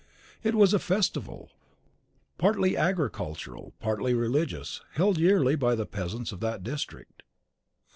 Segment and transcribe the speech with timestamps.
[0.41, 1.51] It was a festival,
[2.39, 7.21] partly agricultural, partly religious, held yearly by the peasants of that district.